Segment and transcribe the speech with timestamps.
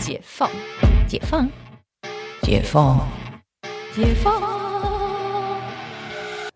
[0.00, 0.50] 解放，
[1.06, 1.46] 解放，
[2.40, 3.06] 解放，
[3.94, 4.42] 解放。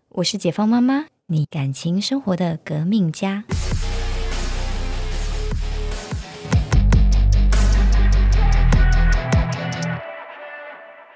[0.09, 3.43] 我是解放妈妈，你感情生活的革命家。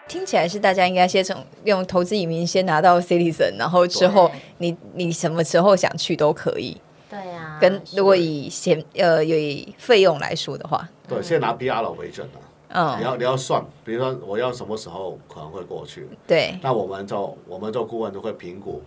[0.07, 6.79] 听起来是大家应该先从用投资移民先拿到 citizen，然后之后你你什么时候想去都可以。
[7.59, 12.27] 跟如果以钱呃以费用来说的话，对，先拿 PR 了为准
[12.69, 12.97] 啊。
[12.99, 18.81] 你嗯，要你要算，比如说我要什么时候可能会过去，对，那我们就我们做顾问就会评估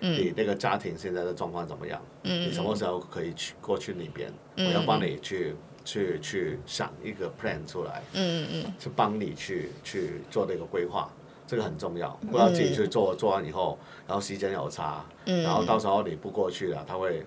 [0.00, 11.08] 你那个家庭现在的状况怎么样，嗯你什么时候可以去过去那边，我要帮你去去去想一个 plan 出来，嗯嗯嗯，去帮你去去做那个规划。
[11.46, 15.42] 这个很重要，不要自己去做，做完以后，然后时间有差，嗯。
[15.42, 17.24] 然后到时候你不过去了，他会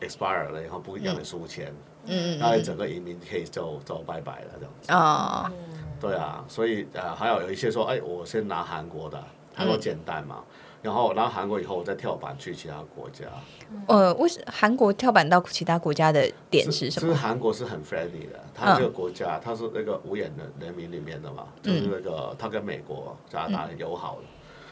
[0.00, 1.72] expire 了，然后不让你输钱，
[2.06, 4.92] 嗯那你整个移民 case 就就拜拜了这样子。
[4.92, 5.52] 啊，
[6.00, 9.22] 对啊，所以呃，还有有一些说，哎，我先拿韩国的，
[9.54, 10.42] 韩国简单嘛，
[10.82, 13.26] 然后拿韩国以后，我再跳板去其他国家。
[13.86, 17.14] 呃，为什韩国跳板到其他国家的点是什其实么？
[17.14, 24.22] 韩国是很 friendly 的，它这个国家，它是那个五眼的人民里面的嘛，就是那个它跟美国、加拿大很友好的，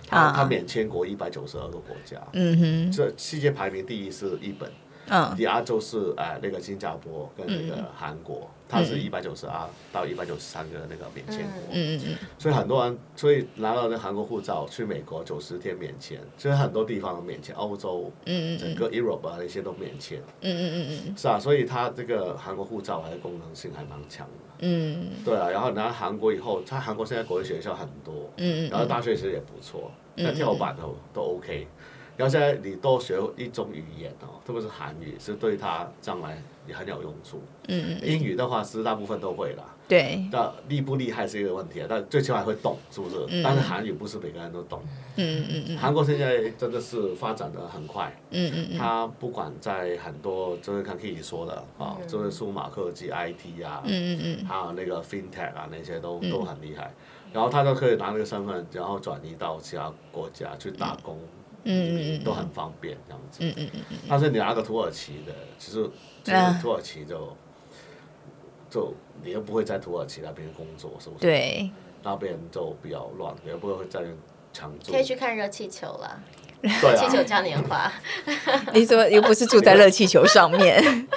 [0.08, 4.72] 它它免签国一百九十二个国家，嗯哼，这世界排名第一是日本，
[5.10, 5.34] 嗯。
[5.36, 11.62] 第二就是呃那个新加坡跟那个韩国，它是一百九十二到一百九十三个那个免签国。
[11.72, 21.16] 嗯嗯嗯，所以很多人，所以拿到那韩国护照去美国九十天免签，所以很多地方都免签，欧洲，嗯整个 Europe 啊那些都免签，嗯嗯嗯嗯。
[21.16, 25.08] 是啊，所以它这个韩国护照还是功能性还蛮强的，嗯。
[25.24, 31.66] 对啊，然后拿韩国以后，它韩国现在国际学校很多，嗯然后大学其实也不错，那跳板都都 OK，
[32.18, 39.62] 然后现在你多学一种语言哦，特别是韩语，是对他将来也很有用处，嗯，英语的话是大部分都会啦。
[39.86, 43.24] 对，那厉不厉害是一个问题啊，但最起码会懂，是不是？
[43.42, 44.82] 但是韩语不是每个人都懂。
[45.16, 48.76] 嗯嗯嗯韩国现在真的是发展的很快，嗯嗯嗯。
[48.78, 56.92] 它不管在很多就是刚可以说的啊，就是数码科技、IT 啊，嗯嗯还有那个 FinTech 啊那些都都很厉害。
[57.32, 63.38] 然后他都可以拿那个身份，然后转移到其他国家去打工，嗯嗯嗯嗯都很方便这样子。
[63.42, 65.88] 嗯嗯嗯但是你拿个土耳其的，其实
[66.24, 67.36] 其啊实土耳其就
[68.70, 71.20] 就你又不会在土耳其那边工作，是不是？
[71.20, 71.70] 对，
[72.02, 74.00] 那边就比较乱，也不会在
[74.52, 74.92] 常住。
[74.92, 76.20] 可以去看热气球了。
[76.60, 77.92] 热气球啊，嘉年华。
[78.74, 81.08] 你怎么又不是住在热气球上面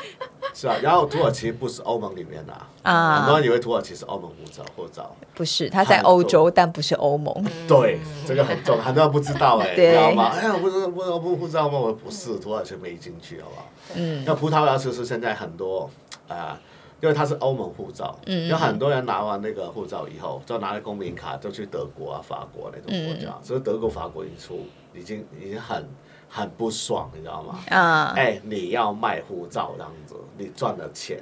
[0.61, 0.75] 是啊。
[0.81, 3.39] 然后土耳其不是欧盟里面的、啊，很多啊？
[3.39, 5.15] 人以为土耳其是欧盟护照护照。
[5.33, 7.33] 不是，它在欧洲，但不是欧盟。
[7.67, 10.29] 对，这个很重，很多人不知道哎、你知道吗？
[10.35, 11.79] 哎呀，不是不是不护照吗？
[11.79, 13.65] 我不是，土耳其没进去，好不好？
[13.95, 15.89] 嗯那葡萄牙其实现在很多
[16.27, 16.57] 啊、
[17.01, 23.29] 因为它是欧盟护照，嗯有很多人拿完那个护照以后，就拿了公民卡，就去德国啊、法国那种国家。
[23.31, 25.85] 嗯所以德国、法国一出，已经已经很
[26.33, 27.59] 很不爽，你知道吗？
[27.69, 31.19] 啊，哎，你要卖护照这样子，你赚了钱，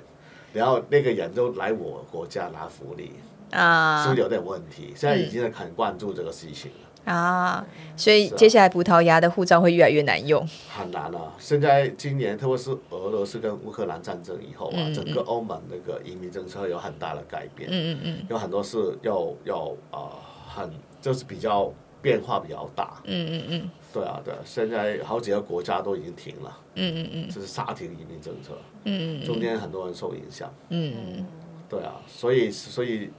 [0.53, 3.13] 然后那个人就来我国家拿福利，
[3.51, 4.93] 是啊不是有点问题？
[4.95, 6.77] 现在已经很关注这个事情了。
[7.05, 7.65] 啊！
[7.97, 10.47] 所以接下来葡萄牙的护照会越来越难用。
[10.69, 11.33] 很难啊！
[11.39, 20.69] 现在今年，特别是俄罗斯跟乌克兰战争以后啊，嗯嗯整个欧盟那个移民政策有很大的改变，嗯嗯嗯有很多是要要啊、很
[21.01, 23.01] 就是比较变化比较大。
[23.05, 27.29] 嗯嗯嗯对啊，对啊，现在好几个国家都已经停了，嗯嗯嗯。
[27.29, 30.53] 这是刹停移民政策，嗯嗯中间很多人受影响。
[30.69, 31.25] 嗯嗯
[31.67, 33.09] 对啊，所以所以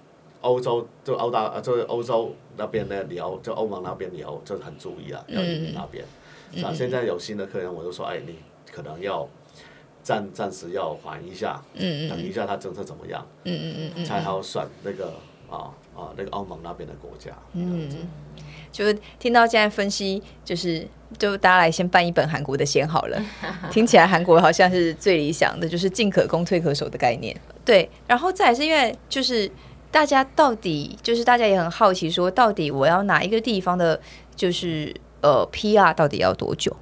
[0.40, 6.04] 欧洲就欧大呃就是欧洲那边呢，你要就欧盟那边你要就很注意啊，要移民那边。
[6.54, 8.36] 是啊，现在有新的客人，我就说，哎，你
[8.72, 9.28] 可能要
[10.02, 15.12] 暂暂时要缓一下，嗯等一下他政策怎么样，嗯嗯嗯才好选那个
[15.50, 15.70] 啊
[16.00, 17.30] 啊那个欧盟那边的国家。
[17.52, 17.88] 嗯，
[18.72, 20.86] 就是听到现在分析，就是
[21.18, 23.20] 就大家来先办一本韩国的先好了。
[23.70, 27.36] 听起来韩国好像是最理想的，就是进可攻退可守的概念。
[27.64, 29.50] 对，然后再来是因为就是
[29.90, 34.00] 大家到底就是大家也很好奇，说到底我要哪一个地方的，
[34.34, 36.74] 就是呃 PR 到底要多久？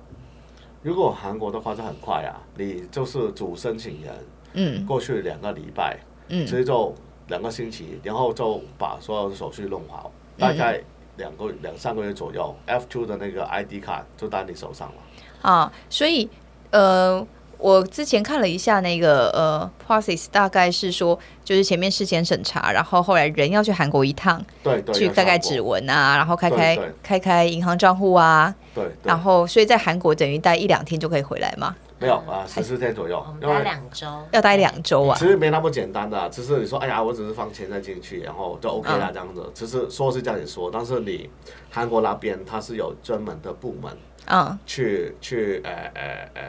[0.82, 4.14] 如果韩国的话就很快啊，你就是主申请人，
[4.52, 5.98] 嗯过去两个礼拜，
[6.28, 6.94] 嗯所以就
[7.28, 10.80] 两个星期，然后就把所有的手续弄好，嗯大概
[11.16, 14.94] 两个两三个月左右，F two 的那个 ID 卡就在你手上了。
[15.42, 16.28] 啊，所以
[16.70, 17.24] 呃，
[17.58, 31.74] 我之前看了一下那个呃 process，大概是说就是前面事前审查，然后后来人要去韩国一趟，对去盖盖指纹啊，然后开开对对开开银行账户啊，对，对然后所以在韩国等于待一两天就可以回来嘛。
[32.00, 33.24] 没有啊，十四天左右。
[33.40, 35.16] 要，待两周，要待两周啊。
[35.18, 35.26] 其。
[35.26, 39.44] 实没那么简单的啊，只是你说，哎呀，我只是放钱再进去，然后就 OK 了这样子。
[39.52, 41.28] 其实说是这样子说，但是你
[41.70, 43.92] 韩国那边它是有专门的部门
[44.26, 44.58] 嗯。
[44.64, 46.42] 去去呃呃呃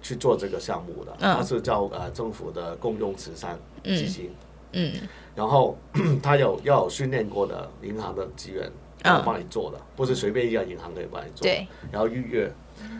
[0.00, 1.36] 去做这个项目的，嗯。
[1.36, 4.34] 它是叫呃政府的公用慈善基金，
[4.72, 4.92] 嗯。
[5.34, 5.76] 然后
[6.22, 8.70] 它有要有训练过的银行的职员
[9.02, 9.16] 嗯。
[9.16, 11.42] 来帮你做的，不是随便一家银行可以帮你做。
[11.42, 12.50] 对，然后预约，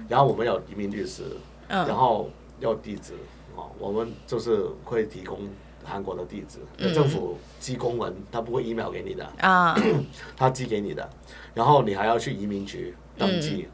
[0.07, 1.23] 然后我们有移民律师，
[1.69, 2.31] 然嗯后
[2.61, 3.15] 要地址
[3.57, 5.41] 哦，我们就是会提供
[5.85, 6.93] 韩国的地址，嗯。
[6.93, 9.77] 政府寄公文，他不会 email 给你的，啊。
[10.37, 11.09] 他寄给你的，
[11.55, 13.69] 然后你还要去移民局登记，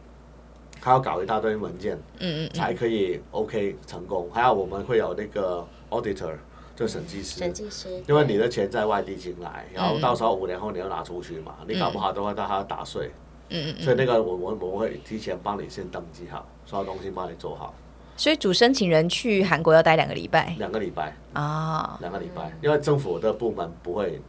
[0.80, 4.28] 还要搞一大堆文件，嗯嗯才可以 OK 成功。
[4.32, 6.34] 还有我们会有那个 auditor，
[6.76, 13.10] 就审计师，审计师，因为你的钱在外地进来，然后到时候五年后你要拿出去嘛，你搞不好的话，他还要打税，
[13.50, 13.82] 嗯嗯。
[13.82, 17.74] 所以那个我我我会提前帮你先登记好，所有东西帮你做好，
[18.16, 20.54] 所以主申请人去韩国要待两个礼拜。
[20.56, 24.22] 两个礼拜，啊，两个礼拜，因为政府的部门不会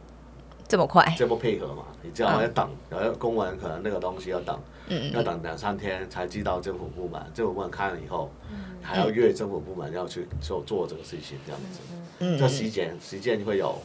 [0.66, 1.14] 这么快？
[1.16, 4.58] 这么配合嘛，你知道要等，然后公文可能那个东西要等，
[4.88, 8.74] 嗯要等两三天才寄到政府部门，政府部门看了以后，嗯。
[8.82, 11.78] 还要约政府部门要去做做这个事情，这样子，
[12.18, 13.78] 嗯这时间时间会有，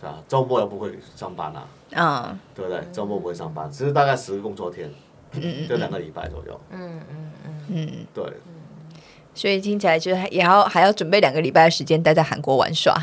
[0.00, 0.18] 是吧？
[0.26, 1.68] 周末又不会上班啊，
[2.30, 2.82] 嗯对不对？
[2.90, 4.90] 周末不会上班，只是大概十个工作天，
[5.68, 8.24] 就两个礼拜左右，嗯嗯嗯，嗯，对，
[9.34, 12.96] 所以听起来就是还也要还要准备两个礼拜的时间待在韩国玩耍。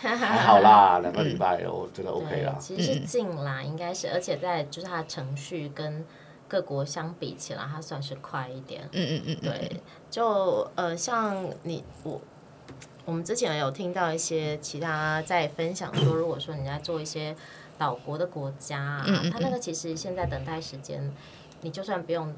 [0.00, 2.56] 还好啦，两个礼拜我觉得 OK 对啦，。
[2.60, 6.04] 其实是近啦，应该是，而且在就是它的程序跟
[6.48, 8.82] 各国相比起来，它算是快一点。
[8.92, 9.80] 嗯嗯嗯，对，
[10.10, 12.20] 就呃，像你我，
[13.04, 17.34] 我们之前有听到一些其他在分享说，如果说你在做一些
[17.76, 19.30] 岛国的国家啊，嗯嗯。
[19.30, 21.12] 它那个其实现在等待时间，
[21.62, 22.32] 你就算不用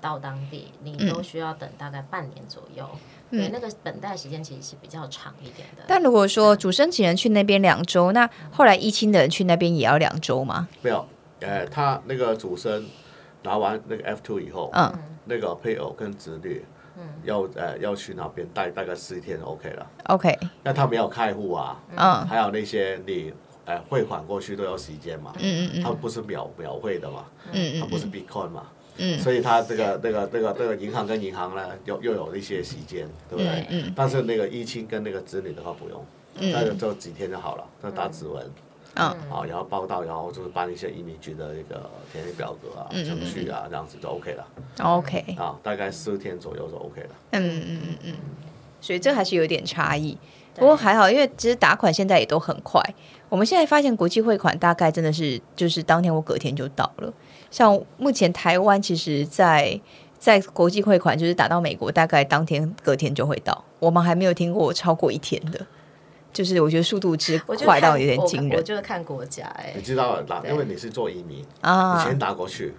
[0.00, 2.88] 到当地，你嗯都需要等大概半年左右。
[3.28, 5.82] 对，那个等待时间其实是比较长一点的。
[5.88, 10.68] 但如果说主申请人去那边两周，那后来一清的人去那边也要两周吗？
[10.80, 11.04] 没有，
[11.40, 12.86] 呃，他那个主申
[13.42, 14.92] 拿完那个 F two 以后，嗯
[15.24, 16.64] 那个配偶跟子女，
[17.24, 19.86] 要呃要去那边待大概四天 OK 了。
[20.04, 23.34] ，OK，那他没有开户啊，嗯还有那些你
[23.66, 28.66] 呃汇款过去都要时间嘛，嗯嗯它不是秒秒汇的嘛，嗯它不是 Bitcoin 嘛，
[28.96, 29.18] 嗯。
[29.18, 33.66] 所以它这个这个这个这个银行跟银行呢，又又有一些时间，对不对？
[33.68, 36.04] 嗯但是那个一亲跟那个子女的话不用，
[36.38, 38.50] 那就就几天就好了，就打指纹。
[38.94, 39.14] 嗯。
[39.28, 44.46] 好，然后报到，然后就是办一些移民局的一个填写表格啊、嗯程序啊，这样子就 OK 了。
[44.82, 47.08] ，OK，啊，大概四天左右就 OK 了。
[47.32, 48.14] 嗯嗯嗯嗯，
[48.80, 50.16] 所以这还是有点差异。
[50.58, 52.82] 不过还好，因为其实打款现在也都很快。
[53.28, 57.12] 我们现在发现国际汇款大概真的是就是当天或隔天就到了。
[57.50, 59.80] 像目前台湾其实在，
[60.18, 63.64] 在国际汇款就是打到美国，大概当天隔天就会到。
[63.78, 65.66] 我们还没有听过超过一天的，
[66.32, 72.74] 就是我觉得速度之快到有点惊人我就是看国家哎、你知道啦，对因为你是做移民，你啊钱打过去，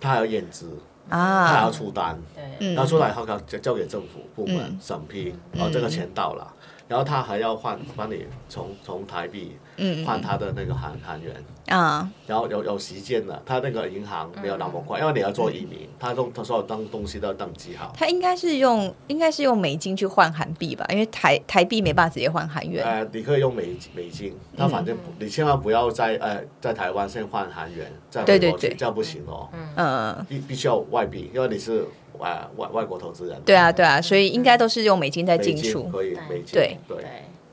[0.00, 0.78] 他还要验资
[1.08, 1.70] 啊，他还啊要！
[1.70, 6.54] 出单，对，嗯然后出来以后交交给政府部门嗯审批，然后这个钱到了，
[6.90, 11.32] 然后他还要换帮你从从台币嗯换他的那个韩韩元，
[11.68, 12.10] 啊。
[12.26, 17.92] 然后有有时间的，他那个银行没有那么快，嗯因为你要做移民，他都他所有东东西都要登记好。
[17.96, 22.84] 他应该是用应该是用美金去换韩币吧，因为台台币没办法直接换韩元。
[22.84, 31.86] 呃，你可以用美美金，他反正不你千万不要在呃在台湾先换韩元，再对对对回过去，这样不行哦，嗯，必必须要外币，因为你是
[32.20, 33.40] 呃外外国投资人。
[33.44, 35.82] 对啊对啊，所以应该都是用美金在进出。
[35.84, 37.04] 可以美金对对对，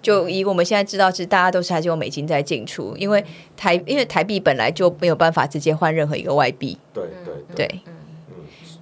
[0.01, 3.23] 就以我们现在知道，其实大家都是还是用美金在进出，因为
[3.55, 6.77] 台因为台币本来就没有办法直接换任何一个外币。
[6.93, 7.33] 对对
[7.67, 7.81] 对，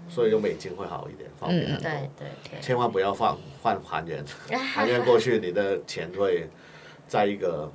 [0.09, 1.81] 所以用美金会好一点，方便很多。
[1.81, 4.23] 对对对，千万不要放换韩元，
[4.73, 6.47] 韩元过去你的钱会
[7.07, 7.71] 在一个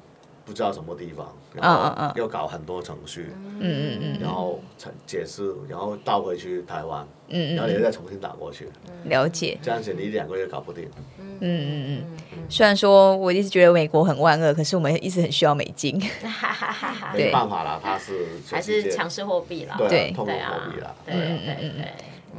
[0.51, 3.29] 不知道什么地方，然嗯嗯后要搞很多程序，
[3.61, 4.19] 嗯嗯嗯。
[4.21, 9.57] 然后才解释，然后倒回去台湾，嗯然后你再重新打过去，嗯，了解。
[9.63, 10.91] 这样子你两个月搞不定。
[11.19, 12.43] 嗯嗯嗯。
[12.49, 15.97] 虽然说我一直觉得美国很万恶，可是我们一直很需要美金。
[17.15, 17.27] 对。
[17.27, 21.93] 没办法啦，它是还是强势货币啦，对通货货币啦，，对嗯对对，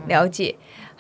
[0.08, 0.54] 了解。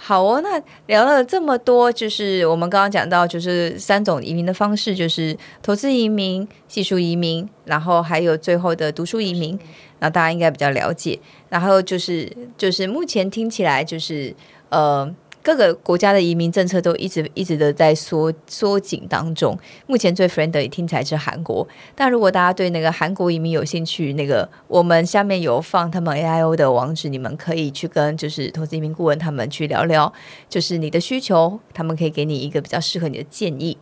[0.03, 9.59] 好哦，那聊了这么多，就是我们刚刚讲到，就是三种移民的方式，就是投资移民、技术移民，然后还有最后的读书移民。
[9.99, 11.19] 那大家应该比较了解。
[11.49, 12.27] 然后就是
[12.57, 14.35] 就是目前听起来就是
[14.69, 15.07] 呃，
[15.43, 19.57] 各个国家的移民政策都一直一直的在缩缩紧当中。
[19.87, 30.11] 目前最 friendly 听起来是韩国，但如果大家对那个韩国移民有兴趣，那个我们下面有放他们 AIO 的网址，你们可以去跟就是投资移民顾问他们去聊聊，
[30.47, 33.77] 就是你的需求，他们可以给你一个比较适合你的建议。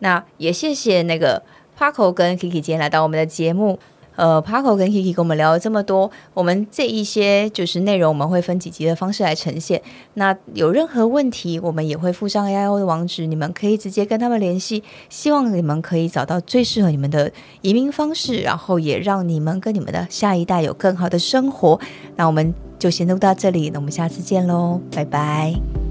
[0.00, 1.42] 那也谢谢那个
[1.78, 3.78] Paco 跟 Kiki 今天来到我们的节目。
[4.16, 9.80] 呃，Paco 跟 Kiki 跟我们聊了这么多，我们这一些就是内容，我们会分几集的方式来呈现。
[10.14, 14.82] 那有任何问题，我们也会附上 AIO 的网址，你们可以直接跟他们联系。
[15.08, 17.30] 希望你们可以找到最适合你们的
[17.60, 21.78] 移民方式，然后也让你们跟你们的下一代有更好的生活。
[22.16, 25.85] 那我们就先录到这里，那我们下次见喽，拜拜。